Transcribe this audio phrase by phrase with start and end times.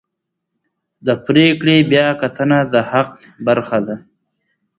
[1.05, 3.09] د پرېکړې بیاکتنه د حق
[3.45, 3.95] برخه ده.